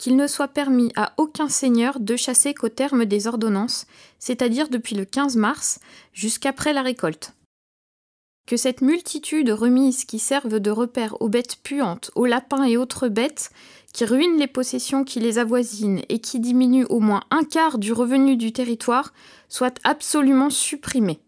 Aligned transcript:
qu'il 0.00 0.16
ne 0.16 0.26
soit 0.26 0.48
permis 0.48 0.90
à 0.96 1.12
aucun 1.18 1.50
seigneur 1.50 2.00
de 2.00 2.16
chasser 2.16 2.54
qu'au 2.54 2.70
terme 2.70 3.04
des 3.04 3.26
ordonnances, 3.26 3.86
c'est-à-dire 4.18 4.70
depuis 4.70 4.96
le 4.96 5.04
15 5.04 5.36
mars 5.36 5.78
jusqu'après 6.14 6.72
la 6.72 6.80
récolte. 6.80 7.34
Que 8.46 8.56
cette 8.56 8.80
multitude 8.80 9.48
de 9.48 9.52
remises 9.52 10.06
qui 10.06 10.18
servent 10.18 10.58
de 10.58 10.70
repère 10.70 11.20
aux 11.20 11.28
bêtes 11.28 11.58
puantes, 11.62 12.10
aux 12.14 12.24
lapins 12.24 12.64
et 12.64 12.78
autres 12.78 13.08
bêtes, 13.08 13.50
qui 13.92 14.06
ruinent 14.06 14.38
les 14.38 14.46
possessions 14.46 15.04
qui 15.04 15.20
les 15.20 15.36
avoisinent 15.36 16.00
et 16.08 16.18
qui 16.18 16.40
diminuent 16.40 16.86
au 16.88 17.00
moins 17.00 17.22
un 17.30 17.44
quart 17.44 17.76
du 17.76 17.92
revenu 17.92 18.38
du 18.38 18.54
territoire, 18.54 19.12
soient 19.50 19.74
absolument 19.84 20.48
supprimées. 20.48 21.20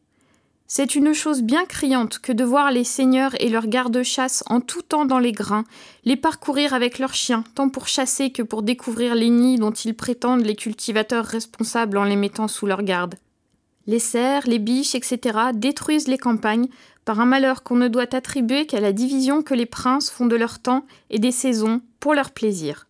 C'est 0.74 0.94
une 0.94 1.12
chose 1.12 1.42
bien 1.42 1.66
criante 1.66 2.18
que 2.18 2.32
de 2.32 2.44
voir 2.44 2.70
les 2.70 2.84
seigneurs 2.84 3.34
et 3.40 3.50
leurs 3.50 3.66
gardes-chasse 3.66 4.42
en 4.46 4.62
tout 4.62 4.80
temps 4.80 5.04
dans 5.04 5.18
les 5.18 5.32
grains, 5.32 5.64
les 6.06 6.16
parcourir 6.16 6.72
avec 6.72 6.98
leurs 6.98 7.12
chiens, 7.12 7.44
tant 7.54 7.68
pour 7.68 7.88
chasser 7.88 8.30
que 8.30 8.42
pour 8.42 8.62
découvrir 8.62 9.14
les 9.14 9.28
nids 9.28 9.58
dont 9.58 9.72
ils 9.72 9.94
prétendent 9.94 10.46
les 10.46 10.56
cultivateurs 10.56 11.26
responsables 11.26 11.98
en 11.98 12.04
les 12.04 12.16
mettant 12.16 12.48
sous 12.48 12.64
leur 12.64 12.84
garde. 12.84 13.16
Les 13.86 13.98
cerfs, 13.98 14.46
les 14.46 14.58
biches, 14.58 14.94
etc. 14.94 15.18
détruisent 15.52 16.08
les 16.08 16.16
campagnes 16.16 16.68
par 17.04 17.20
un 17.20 17.26
malheur 17.26 17.64
qu'on 17.64 17.76
ne 17.76 17.88
doit 17.88 18.14
attribuer 18.16 18.64
qu'à 18.64 18.80
la 18.80 18.94
division 18.94 19.42
que 19.42 19.52
les 19.52 19.66
princes 19.66 20.08
font 20.08 20.24
de 20.24 20.36
leur 20.36 20.58
temps 20.58 20.86
et 21.10 21.18
des 21.18 21.32
saisons 21.32 21.82
pour 22.00 22.14
leur 22.14 22.30
plaisir. 22.30 22.86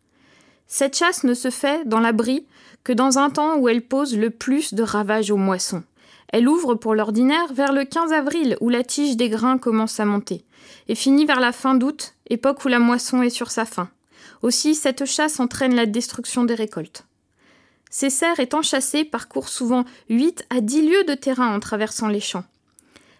Cette 0.68 0.96
chasse 0.96 1.24
ne 1.24 1.34
se 1.34 1.50
fait 1.50 1.84
dans 1.84 1.98
l'abri 1.98 2.46
que 2.84 2.92
dans 2.92 3.18
un 3.18 3.30
temps 3.30 3.56
où 3.56 3.68
elle 3.68 3.82
pose 3.82 4.16
le 4.16 4.30
plus 4.30 4.72
de 4.72 4.84
ravages 4.84 5.32
aux 5.32 5.36
moissons. 5.36 5.82
Elle 6.32 6.48
ouvre 6.48 6.74
pour 6.74 6.94
l'ordinaire 6.94 7.52
vers 7.52 7.72
le 7.72 7.84
15 7.84 8.12
avril 8.12 8.56
où 8.60 8.70
la 8.70 8.82
tige 8.82 9.16
des 9.16 9.28
grains 9.28 9.58
commence 9.58 10.00
à 10.00 10.06
monter, 10.06 10.44
et 10.88 10.94
finit 10.94 11.26
vers 11.26 11.40
la 11.40 11.52
fin 11.52 11.74
d'août, 11.74 12.14
époque 12.30 12.64
où 12.64 12.68
la 12.68 12.78
moisson 12.78 13.22
est 13.22 13.30
sur 13.30 13.50
sa 13.50 13.66
fin. 13.66 13.90
Aussi, 14.40 14.74
cette 14.74 15.04
chasse 15.04 15.40
entraîne 15.40 15.74
la 15.74 15.86
destruction 15.86 16.44
des 16.44 16.54
récoltes. 16.54 17.04
Ces 17.90 18.08
cerfs 18.08 18.40
étant 18.40 18.62
chassés 18.62 19.04
parcourent 19.04 19.50
souvent 19.50 19.84
8 20.08 20.46
à 20.48 20.62
10 20.62 20.88
lieues 20.88 21.04
de 21.04 21.14
terrain 21.14 21.54
en 21.54 21.60
traversant 21.60 22.08
les 22.08 22.20
champs. 22.20 22.44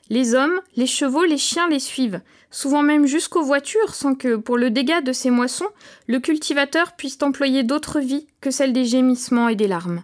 Les 0.09 0.35
hommes, 0.35 0.61
les 0.77 0.87
chevaux, 0.87 1.25
les 1.25 1.39
chiens 1.39 1.69
les 1.69 1.79
suivent, 1.79 2.23
souvent 2.51 2.83
même 2.83 3.07
jusqu'aux 3.07 3.45
voitures, 3.45 3.95
sans 3.95 4.15
que, 4.15 4.37
pour 4.37 4.57
le 4.57 4.71
dégât 4.71 5.03
de 5.03 5.13
ces 5.13 5.31
moissons, 5.31 5.69
le 6.07 6.19
cultivateur 6.19 6.93
puisse 6.93 7.19
employer 7.23 7.63
d'autres 7.63 8.01
vies 8.01 8.27
que 8.41 8.51
celles 8.51 8.73
des 8.73 8.87
gémissements 8.87 9.49
et 9.49 9.57
des 9.57 9.69
larmes. 9.69 10.03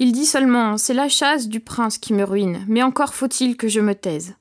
Il 0.00 0.12
dit 0.12 0.26
seulement 0.26 0.78
C'est 0.78 0.94
la 0.94 1.08
chasse 1.08 1.48
du 1.48 1.58
prince 1.58 1.98
qui 1.98 2.12
me 2.12 2.22
ruine, 2.22 2.64
mais 2.68 2.82
encore 2.82 3.14
faut-il 3.14 3.56
que 3.56 3.66
je 3.66 3.80
me 3.80 3.94
taise. 3.94 4.36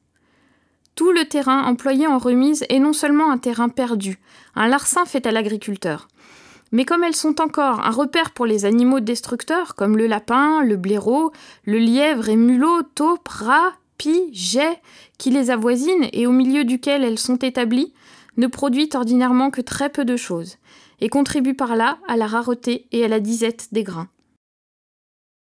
Tout 0.93 1.11
le 1.11 1.25
terrain 1.25 1.63
employé 1.63 2.05
en 2.05 2.19
remise 2.19 2.63
est 2.69 2.79
non 2.79 2.93
seulement 2.93 3.31
un 3.31 3.39
terrain 3.39 3.69
perdu, 3.69 4.19
un 4.55 4.67
larcin 4.67 5.05
fait 5.05 5.25
à 5.25 5.31
l'agriculteur, 5.31 6.07
mais 6.71 6.85
comme 6.85 7.03
elles 7.03 7.15
sont 7.15 7.41
encore 7.41 7.85
un 7.85 7.91
repère 7.91 8.31
pour 8.31 8.45
les 8.45 8.65
animaux 8.65 8.99
destructeurs, 8.99 9.73
comme 9.73 9.97
le 9.97 10.05
lapin, 10.05 10.63
le 10.63 10.77
blaireau, 10.77 11.31
le 11.65 11.79
lièvre 11.79 12.29
et 12.29 12.35
mulot, 12.35 12.83
taupe, 12.93 13.27
rat, 13.27 13.73
pie, 13.97 14.29
jet, 14.33 14.79
qui 15.17 15.31
les 15.31 15.49
avoisinent 15.49 16.07
et 16.13 16.27
au 16.27 16.31
milieu 16.31 16.65
duquel 16.65 17.03
elles 17.03 17.19
sont 17.19 17.37
établies, 17.37 17.93
ne 18.37 18.45
produit 18.45 18.89
ordinairement 18.93 19.49
que 19.49 19.61
très 19.61 19.89
peu 19.89 20.05
de 20.05 20.17
choses, 20.17 20.57
et 21.01 21.09
contribuent 21.09 21.55
par 21.55 21.75
là 21.75 21.97
à 22.07 22.15
la 22.15 22.27
rareté 22.27 22.87
et 22.91 23.03
à 23.03 23.07
la 23.07 23.19
disette 23.19 23.69
des 23.71 23.83
grains. 23.83 24.09